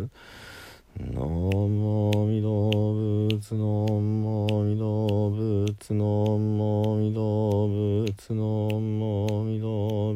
[0.00, 0.10] ます。
[0.98, 3.64] ナモミ動物の
[4.00, 10.14] モミ動物のモミ動物のモミ動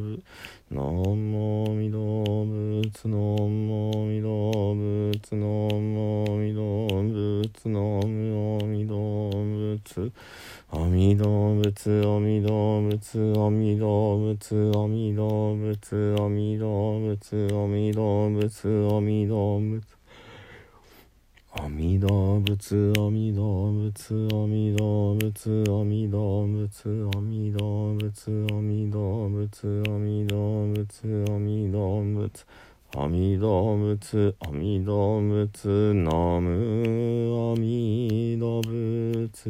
[0.71, 9.31] ノナモミ動物のモミ動物のモミ動物のモミ動
[9.85, 10.13] ツ
[10.73, 19.83] 仏阿弥陀仏阿弥陀仏阿弥陀仏阿弥陀仏阿弥陀仏阿弥陀仏。
[21.57, 32.47] 阿弥陀仏阿弥陀仏阿弥陀仏阿弥陀仏阿弥陀仏阿弥陀仏阿弥陀仏阿弥陀仏。
[32.97, 36.11] 阿弥陀仏阿弥陀仏ナ
[36.41, 39.49] ム阿弥陀仏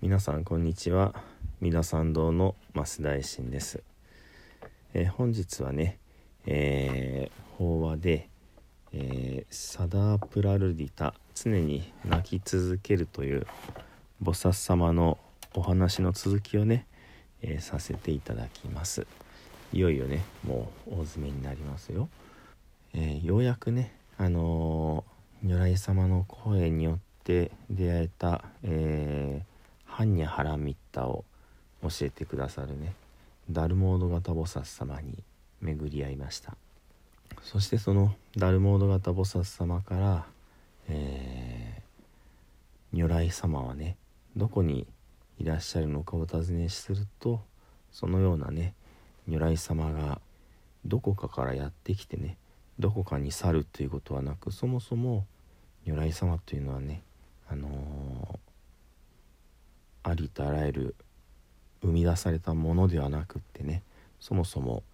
[0.00, 1.14] 皆さんこんにちは。
[1.60, 3.82] 三田参道の増大臣です、
[4.94, 5.98] えー、本日はね、
[6.46, 8.30] えー、法話で、
[8.94, 13.46] えー、サダープラルディタ常に泣き続けるという
[14.22, 15.18] 菩薩様の
[15.54, 16.86] お話の続きをね、
[17.46, 19.06] えー、させていただきます。
[19.72, 22.08] いよいよねもう大詰めになりますよ、
[22.94, 25.04] えようやくねあの
[25.42, 29.56] 如来様の声によって出会えた、えー
[29.96, 31.24] 般若ハラミッタを
[31.82, 32.92] 教えてくださるね
[33.50, 35.22] ダルモード型菩薩様に
[35.62, 36.54] 巡り合いました。
[37.42, 40.26] そしてそのダルモード型菩薩様から、
[40.88, 43.96] えー、如来様はね
[44.36, 44.86] どこに
[45.38, 47.40] いらっしゃるのかお尋ねすると
[47.92, 48.74] そのようなね
[49.28, 50.20] 如来様が
[50.84, 52.36] どこかからやってきてね
[52.78, 55.26] どこかに去るということはなくそもそも
[55.84, 57.02] 如来様というのはね
[57.48, 58.38] あのー
[60.08, 60.94] ありとあらゆる
[61.82, 63.82] 生み出されたものではなくってね
[64.20, 64.84] そもそも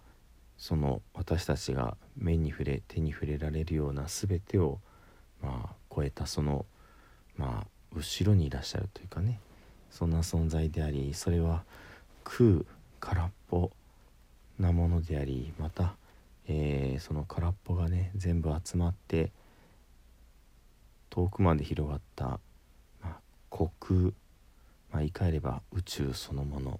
[0.57, 4.79] その私たちが目に触れ手に触れられるような全てを
[5.41, 6.65] まあ超えたその
[7.37, 9.39] まあ後ろにいらっしゃるというかね
[9.93, 11.63] そんな存在でありそれは
[12.23, 12.65] 空
[12.99, 13.69] 空っぽ
[14.59, 15.95] なものでありまた、
[16.47, 19.31] えー、その空っぽがね全部集まって
[21.11, 22.39] 遠くまで広がった、ま
[23.03, 23.17] あ、
[23.51, 24.13] 虚空
[24.91, 26.79] まあ、言い換えれば宇宙そのもの。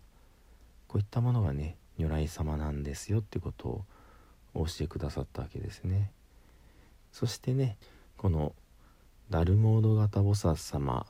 [0.88, 3.84] こういったものがね如来様なんですよってこと
[4.54, 6.12] を教えてくださったわけですね。
[7.12, 7.78] そしてね
[8.18, 8.54] この
[9.32, 11.08] ダルモード型菩薩様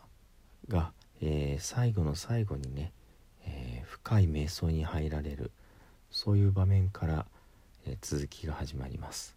[0.70, 0.94] が、
[1.26, 2.92] えー、最後の最後にね、
[3.46, 5.52] えー、深い瞑想に入られる
[6.12, 7.26] そういう場面から、
[7.86, 9.36] え、続きが始まります。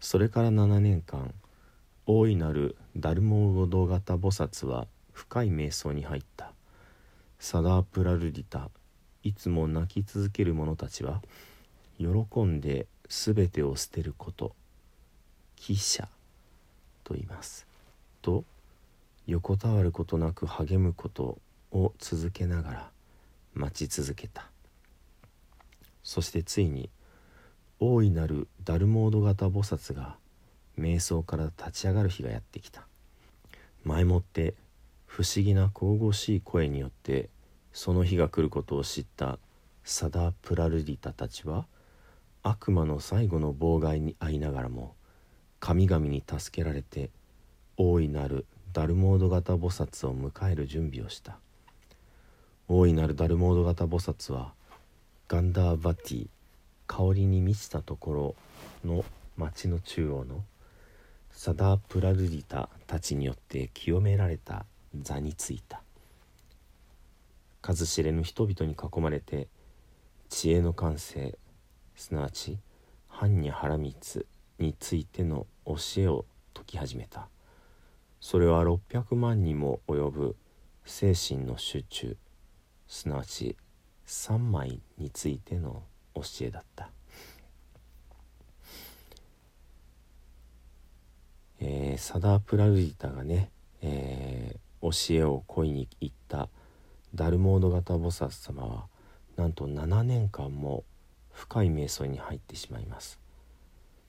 [0.00, 1.34] それから7年間
[2.06, 6.52] 大いなるダルモード型菩薩は深い瞑想に入った。
[7.38, 8.70] サダープラルリタ
[9.22, 11.22] いつも泣き続ける者たちは
[11.98, 14.54] 喜んで全てを捨てること
[15.58, 16.08] 汽車
[17.04, 17.66] と言います。
[18.22, 18.44] と
[19.26, 21.38] 横たわることなく励むこと
[21.70, 22.90] を続けながら
[23.54, 24.50] 待ち続けた。
[26.02, 26.90] そしてついに
[27.78, 30.16] 大いなるダルモード型菩薩が
[30.78, 32.86] 瞑想から立ち上がる日がやってきた。
[33.84, 34.54] 前もって
[35.06, 37.28] 不思議な神々しい声によって
[37.72, 39.38] その日が来ることを知った
[39.84, 41.66] サダ・プラルディタたちは
[42.42, 44.94] 悪魔の最後の妨害に遭いながらも
[45.60, 47.10] 神々に助けられて
[47.76, 51.36] 大いなるダルモード型菩薩を迎える準備をした。
[52.68, 54.54] 大いなるダルモード型菩薩は
[55.28, 56.26] ガンダーバティ
[56.86, 58.34] 香りに満ちたところ
[58.84, 59.04] の
[59.36, 60.42] 町の中央の
[61.30, 64.64] サダープラルディタたちによって清められた
[65.00, 65.82] 座についた。
[67.60, 69.48] 数知れぬ人々に囲まれて
[70.30, 71.38] 知恵の感性
[71.94, 72.58] すなわち
[73.10, 74.26] 般若波羅蜜
[74.58, 76.24] についての教えを
[76.54, 77.28] 説き始めた。
[78.22, 80.36] それは600万にも及ぶ
[80.84, 82.16] 精神の集中
[82.86, 83.56] すなわち
[84.06, 85.82] 三枚についての
[86.14, 86.88] 教えだった、
[91.58, 93.50] えー、サダープラルディタがね、
[93.82, 96.48] えー、教えを恋に行った
[97.16, 98.84] ダルモード型菩薩様は
[99.36, 100.84] なんと7年間も
[101.32, 103.18] 深い瞑想に入ってしまいます。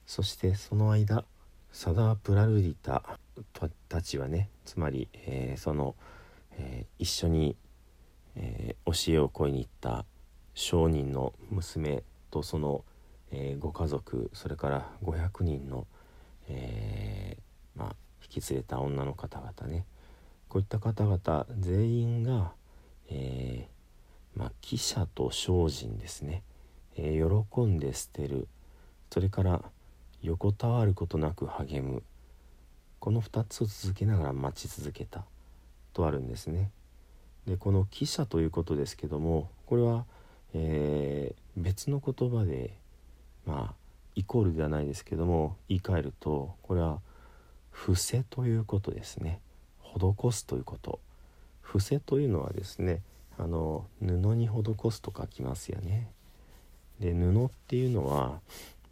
[0.06, 1.24] そしてその間
[1.72, 3.18] サダープラルディタ
[3.88, 5.94] たちはねつまり、えー、その、
[6.52, 7.56] えー、一緒に、
[8.36, 10.04] えー、教えを請いに行った
[10.54, 12.84] 商人の娘とその、
[13.32, 15.86] えご家族それから500人の、
[16.48, 17.36] え
[17.74, 19.84] まあ、引き連れた女の方々ね。
[20.48, 22.52] こういった方々全員が、
[23.08, 23.68] え
[24.36, 26.44] まあ、記者と精進ですね、
[26.96, 28.46] え喜んで捨てる。
[29.10, 29.62] それから
[30.22, 32.02] 横たわることなく励む。
[33.04, 35.26] この2つを続けながら待ち続けた。
[35.92, 36.70] とあるんですね。
[37.46, 40.06] でこの「記者」ということですけどもこれは、
[40.54, 42.74] えー、別の言葉で
[43.44, 43.74] まあ
[44.14, 47.02] イコールではないですけども言い換えるとこれは
[47.70, 49.38] 「伏せ」ということですね。
[49.82, 50.98] 施すということ。
[51.60, 53.02] 伏せというのはですね
[53.36, 56.10] あの布に施すと書きますよね。
[57.00, 58.40] で布っていうのは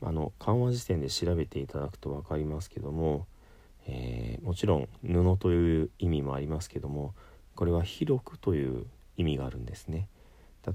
[0.03, 3.27] あの緩和辞典で調べていただくと分かりますけども
[3.87, 7.15] えー、もちろん布という意味もありますけども
[7.57, 8.87] これは広くという
[9.17, 10.09] 意味があるんですね。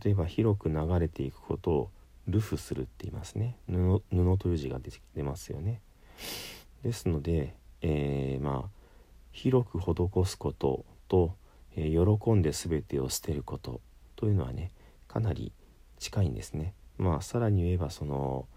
[0.04, 1.90] 例えば広く流れていくことを
[2.28, 3.56] ルフするって言いますね。
[3.68, 5.82] 布布という字が出て出ますよね。
[6.84, 8.70] ですので、えー、まあ
[9.32, 11.36] 広く施すことと、
[11.76, 13.82] えー、喜んで全てを捨てること
[14.16, 14.72] というのはね
[15.08, 15.52] かなり
[16.00, 16.74] 近いんですね。
[16.98, 18.48] まあさらに言えばその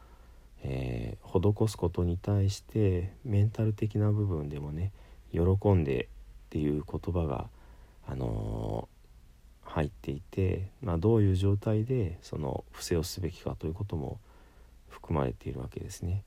[0.62, 4.92] えー、施すことに対してメンタル的な部分でもね
[5.32, 5.40] 喜
[5.72, 6.06] んでっ
[6.50, 7.48] ていう言葉が、
[8.06, 14.18] あのー、入っていて、まあ、どういう状態でその伏せをすべきかということも
[14.88, 16.24] 含まれているわけですね。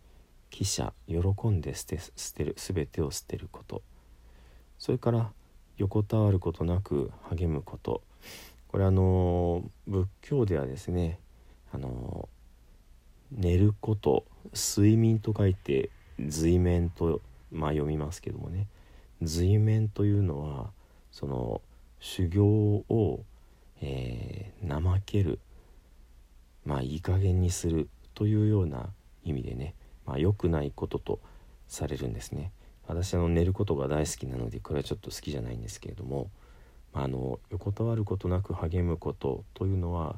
[0.54, 3.82] 記者喜んで捨て捨てる全てを捨てること
[4.78, 5.32] それから
[5.78, 8.04] 横たわることなく励むこと
[8.68, 11.20] これあの仏教ではですね
[11.74, 12.30] あの
[13.36, 15.90] 寝ること睡眠と書いて
[16.20, 17.22] 随眠と、
[17.52, 18.68] まあ、読みますけどもね。
[19.22, 20.72] 随眠というのは
[21.12, 21.62] その
[22.00, 23.24] 修行を、
[23.82, 25.40] えー、怠ける。
[26.66, 28.90] まあいい加減にするというような
[29.24, 29.76] 意味でね、
[30.06, 31.20] まあ、良くないことと
[31.68, 32.52] されるんですね。
[32.88, 36.30] 私あの寝ることが大好きなのでこれはちょっと好きじゃないんですけれども、
[36.94, 40.18] まあ、あの横たわることなく励むことというのは、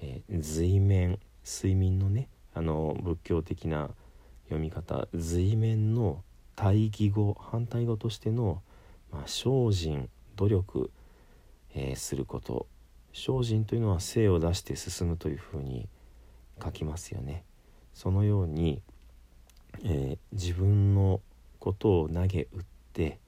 [0.00, 2.28] えー、随眠睡眠のね
[2.58, 3.88] あの仏教的な
[4.46, 6.24] 読み方随面の
[6.56, 8.62] 対義語反対語としての、
[9.12, 10.90] まあ、精進努力、
[11.72, 12.66] えー、すること
[13.12, 15.88] 精進というのは精を出して進むというふうに
[16.60, 17.44] 書きますよね。
[17.94, 18.82] そのように、
[19.84, 21.20] えー、自分の
[21.60, 23.20] ことを投げ打って、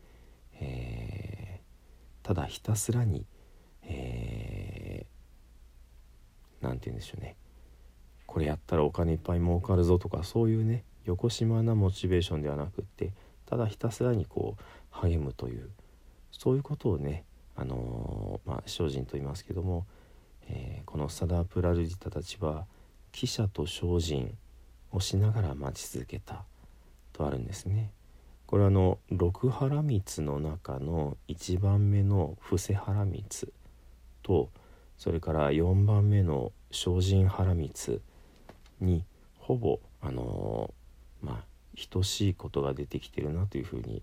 [0.60, 3.24] えー、ただひたすらに
[3.84, 7.36] 何、えー、て言うんでしょうね
[8.30, 13.12] これやったらお金いっぱい儲かるぞとかそういうね横島なモチベーションではなくって
[13.44, 15.68] ただひたすらにこう励むという
[16.30, 17.24] そういうことをね
[17.56, 19.84] あのー、まあ精進と言いますけども、
[20.48, 22.66] えー、このサダープラルディタたちは
[23.10, 24.32] 記者と精進
[24.92, 26.44] をしながら待ち続けた
[27.12, 27.90] とあるんですね。
[28.46, 33.52] これはあの六原光の中の1番目の布施原光
[34.22, 34.50] と
[34.98, 38.00] それから4番目の精進原光
[38.80, 39.04] に
[39.38, 40.72] ほぼあの、
[41.22, 41.50] まあ
[41.88, 44.02] 等しいことが出てきてるなというふうに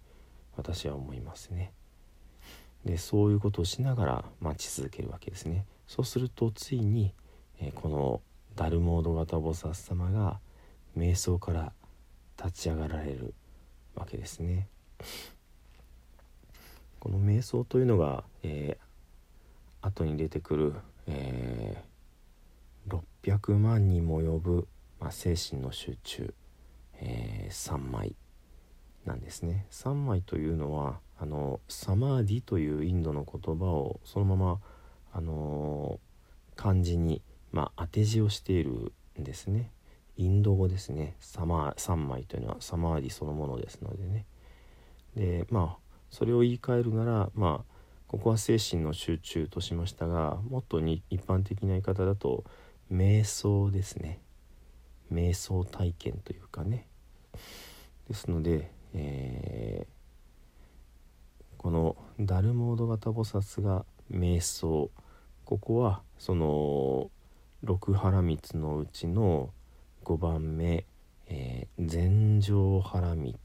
[0.55, 1.71] 私は思いますね。
[2.85, 5.65] でそういうことをしながら待ち続けるわけですね。
[5.87, 7.13] そうするとついに、
[7.59, 8.21] えー、この
[8.55, 10.39] ダルモード型菩薩様が
[10.97, 11.73] 瞑想から
[12.37, 13.33] 立ち上がられる
[13.95, 14.67] わけですね。
[16.99, 20.73] この瞑想というのが、えー、後に出てくる、
[21.07, 21.83] え
[23.27, 24.67] 600万にも及ぶ、
[24.99, 26.33] まあ、精神の集中、
[26.99, 28.15] えー、3枚
[29.05, 29.65] なんですね。
[29.71, 34.59] 3枚というのはあのサマーディというインドの言葉をそのまま
[35.13, 39.71] あのー、漢字に、まあ、当て字をしているんですね。
[40.15, 41.15] インド語ですね。
[41.19, 44.25] サマー3枚というのはサマーディそのものですのでね。
[45.15, 45.77] でまあ
[46.09, 52.45] それを言い換えるならまあここは精神の集中としましたがもっとに一般的な言い方だと
[52.91, 54.21] 瞑想ですね。
[55.11, 56.87] 瞑想体験というかね。
[58.07, 64.89] ですので、えー、このダルモード型菩薩が瞑想。
[65.45, 67.09] ここはその
[67.63, 69.51] 六原光のうちの
[70.03, 70.85] 5番目、
[71.27, 73.35] え、禅定原光、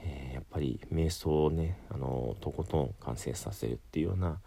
[0.00, 4.40] えー、やっぱり瞑想をねあのとことん完成させるっていうような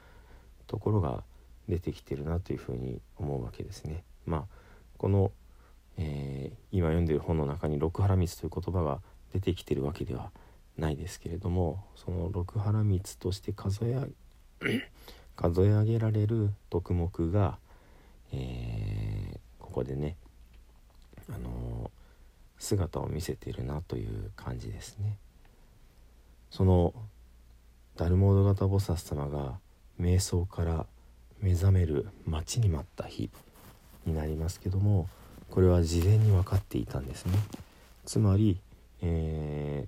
[0.68, 1.24] ところが
[1.70, 4.04] 出てきてるなというふうに思うわけですね。
[4.26, 4.44] まあ
[4.98, 5.32] この、
[5.98, 9.00] えー、今読んでる本の中に六原光という言葉が
[9.34, 10.32] 出てきてるわけでは
[10.78, 13.98] ないですけれどもその六原光として数え
[15.36, 17.60] 数え上げられる徳目が、
[18.34, 20.18] えー、ここでね、
[21.30, 21.90] あのー、
[22.58, 25.18] 姿を見せてるなという感じですね。
[26.50, 26.94] その
[27.96, 29.60] ダルモード型菩薩様が
[30.00, 30.86] 瞑想から
[31.42, 33.30] 目覚める待ちに待った日
[34.06, 35.08] になりますけども
[35.50, 37.40] これは事前に分かっていたんですね。
[38.06, 38.60] つまり、
[39.02, 39.88] え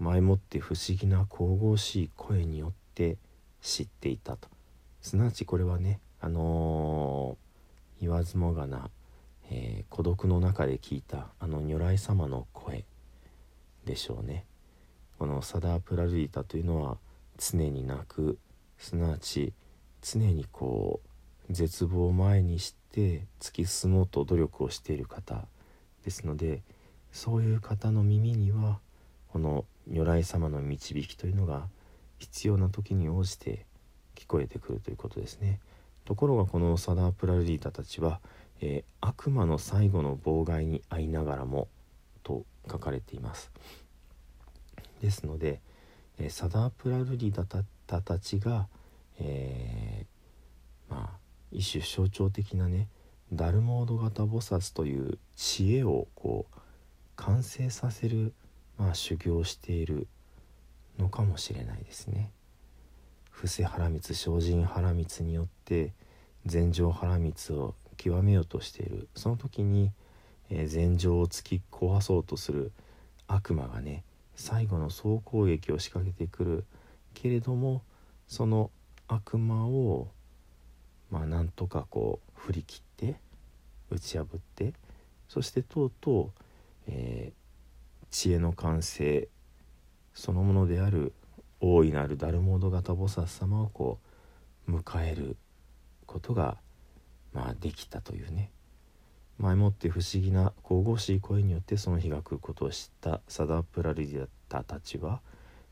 [0.00, 3.16] ー、前もって不思議な神々しい声によって
[3.60, 4.48] 知っていたと
[5.00, 8.90] すなわちこれはねあのー、言わずもがな、
[9.50, 12.84] えー、孤独の中で聞いたあの如来様の声
[13.84, 14.44] でしょうね
[15.18, 16.96] このサダープラルディタというのは
[17.38, 18.38] 常に泣く
[18.78, 19.52] すなわち
[20.02, 21.00] 常にこ
[21.48, 25.46] う絶望を前にして突き進もうと努力をしている方
[26.04, 26.62] ですので
[27.12, 28.78] そういう方の耳には
[29.28, 31.66] この如来様の導きというのが
[32.18, 33.66] 必要な時に応じて
[34.14, 35.58] 聞こえてくるということですね。
[36.04, 38.20] ところがこのサダープラルディータたちは、
[38.60, 41.68] えー、悪魔の最後の妨害に遭いながらも
[42.22, 43.50] と書かれています。
[45.00, 45.60] ですので、
[46.18, 48.66] えー、サダープラルディータたちが、
[49.20, 51.18] えー、まあ
[51.52, 52.88] 一種象徴的なね
[53.32, 56.60] ダルモード型菩薩という知恵をこう
[57.16, 58.32] 完成させる、
[58.76, 60.08] まあ、修行をしている
[60.98, 62.32] のかもしれないですね。
[63.30, 65.92] 布施原光精進原光によって
[66.44, 69.92] 禅定原光を極めようとしているその時に、
[70.50, 72.72] えー、禅定を突き壊そうとする
[73.26, 76.64] 悪魔がね最後の総攻撃を仕掛けてくる
[77.14, 77.82] けれども
[78.26, 78.70] その
[79.12, 80.08] 悪魔を
[81.10, 83.16] まあなんとかこう振り切って
[83.90, 84.72] 打ち破って
[85.28, 86.42] そしてとうとう、
[86.86, 89.28] えー、知恵の完成
[90.14, 91.12] そのものである
[91.60, 93.98] 大いなるダルモード型菩薩様をこ
[94.68, 95.36] う迎える
[96.06, 96.56] ことが
[97.32, 98.50] まあできたというね。
[99.38, 105.22] 前もって不思議な神々しい声によってその日が来ることを知ったサダプラリディタたちは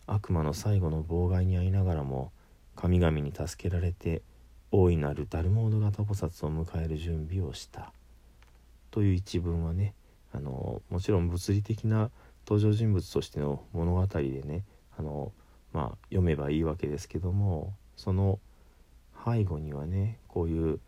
[0.07, 2.33] 悪魔の最後の妨害に遭いながらも
[2.81, 4.23] 神々に助けられて
[4.71, 7.93] 大いなるダルモード型菩薩を迎える準備をした。
[8.93, 9.95] という一文はね
[10.33, 12.13] あのもちろん物理的な
[12.47, 14.63] 登場人物としての物語でね
[14.97, 15.33] あの、
[15.73, 18.39] まあ、読めばいいわけですけどもその
[19.25, 20.79] 背後にはねこういう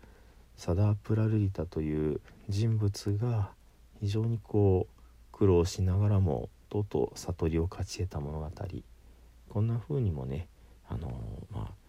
[0.56, 3.50] サダープラルリタという人物が
[3.99, 8.49] 非常にこう苦労しながらもとうとう悟りを勝ち得た物語。
[9.49, 10.47] こんな風にもね
[10.88, 11.11] あの、
[11.50, 11.79] まあ、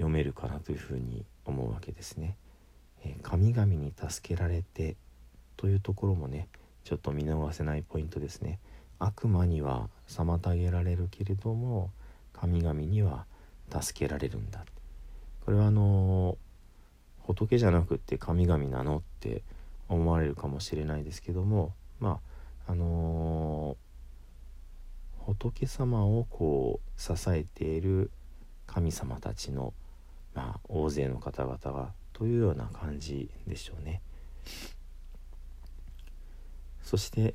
[0.00, 2.36] 読めるかなというふうに思うわけですね。
[3.04, 4.96] えー、神々に助けられて
[5.56, 6.48] というところもね
[6.84, 8.58] ちょっと見逃せないポイントですね。
[8.98, 11.90] 悪魔には妨げられるけれども
[12.32, 13.24] 神々には
[13.70, 14.64] 助けられるんだ
[15.44, 16.36] これはあの
[17.22, 19.42] 仏じゃなくって神々なのって
[19.88, 22.20] 思われるかもしれないですけどもま
[22.66, 28.10] ああのー、仏様をこう支えている
[28.66, 29.74] 神様たちの、
[30.34, 34.00] まあ、大勢の方々がというような感じでしょうね。
[36.82, 37.34] そして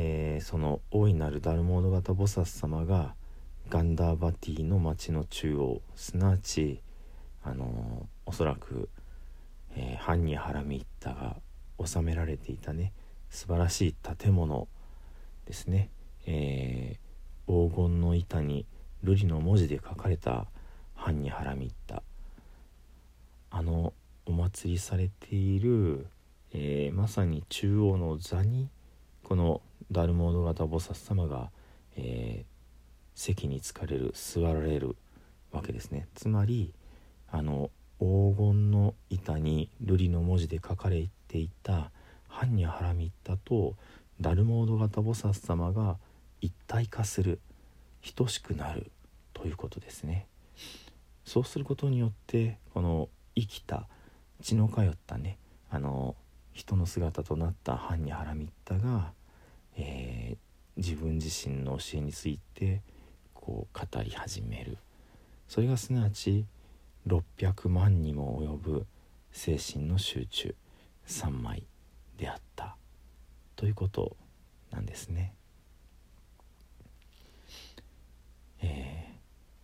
[0.00, 3.14] えー、その大いなるダルモード型菩薩様が
[3.68, 6.80] ガンダーバティの町の中央すなわち
[7.42, 8.88] あのー、おそらく、
[9.76, 11.36] えー、ハンニハラミッタが
[11.84, 12.92] 収められていたね
[13.30, 14.68] 素晴らしい建物
[15.46, 15.90] ですね、
[16.26, 18.66] えー、黄金の板に
[19.04, 20.46] 瑠璃の文字で書かれた
[20.94, 22.02] ハンニハラミッタ
[23.50, 23.92] あの
[24.26, 26.06] お祭りされている、
[26.52, 28.68] えー、まさに中央の座に
[29.22, 31.50] このダルモード型菩薩様が、
[31.96, 32.46] えー、
[33.14, 34.96] 席に疲れる座られる
[35.50, 36.08] わけですね。
[36.14, 36.74] つまり
[37.30, 41.90] あの黄金の板に瑠璃の文字で書かれていた
[42.30, 43.76] 「般若ハラミッタ」と
[44.20, 45.98] ダルモード型菩薩様が
[46.40, 47.40] 一体化する
[48.14, 48.90] 等しくなる
[49.32, 50.26] ということですね。
[51.24, 53.08] そうすることによってこの
[53.40, 53.86] 生きた
[54.42, 55.38] 血の通ったね
[55.70, 56.16] あの
[56.52, 59.12] 人の姿となった般若ハラミッタが
[59.78, 60.36] えー、
[60.76, 62.82] 自分自身の教えについて
[63.32, 64.76] こう語り始める
[65.48, 66.44] それがすなわち、
[67.06, 68.86] 600万にも及ぶ
[69.32, 70.54] 精神の集中
[71.06, 71.62] 3枚
[72.18, 72.76] であった
[73.56, 74.14] ということ
[74.70, 75.32] なんですね。
[78.60, 79.08] え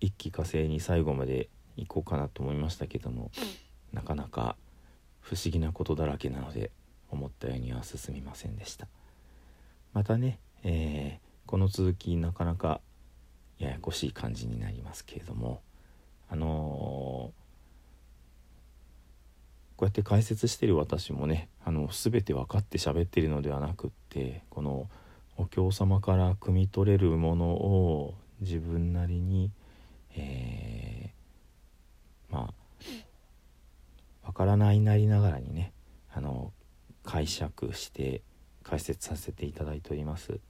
[0.01, 3.31] ー、一気火星に最後まで行こうかなと思いましたけども
[3.95, 4.57] なかなか
[5.21, 6.71] 不思議なことだらけなので
[7.11, 8.87] 思ったようには進みませんでした。
[9.93, 12.81] またね、えー、この続きなかなか
[13.59, 15.63] ややこしい感じになりますけれども
[16.29, 17.45] あのー
[19.77, 24.89] こうやって解説してる私もねあの全て分かって喋ってるのではなくってこの
[25.37, 29.51] お経様から汲み取れるものを自分なりに、
[30.17, 32.53] えー、ま
[34.23, 35.73] あ分からないなりながらにね
[36.13, 36.53] あの
[37.05, 38.23] 解釈して
[38.63, 40.41] 解説させていただいております。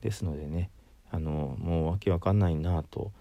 [0.00, 0.70] ですのでね
[1.10, 3.12] あのもうわけわかんないなと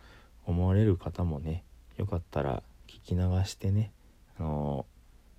[0.45, 1.63] 思われる方もね
[1.97, 3.91] よかったら聞き流してね
[4.37, 4.85] あの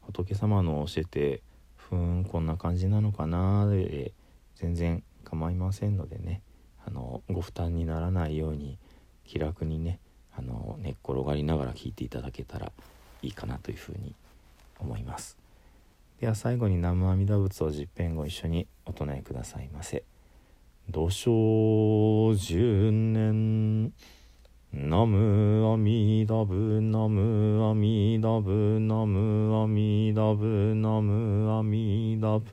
[0.01, 1.43] 仏様の教えて
[1.77, 4.13] ふーんこんな感じなのかなで
[4.57, 6.43] 全然構いませんのでね
[6.87, 8.79] あのご負担にならないように
[9.25, 9.99] 気楽にね
[10.37, 12.73] あの寝っ転がりながら聞いていただけたら
[13.23, 14.15] いいかなというふうに
[14.79, 15.39] 思います。
[16.21, 20.05] では最後に南無阿弥陀仏を十遍ご一緒にお唱えくださいませ。
[20.91, 23.93] 土生十年
[24.73, 26.45] 南無阿弥陀
[26.81, 32.53] 南無阿弥陀仏南無阿弥陀仏南無阿弥陀仏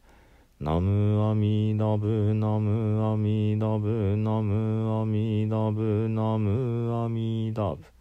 [0.60, 8.01] 南無阿弥陀仏南無阿弥陀仏南無阿弥陀仏南無阿弥陀仏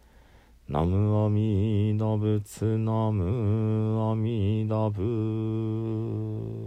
[0.71, 6.60] 南無阿弥陀仏南無阿弥陀仏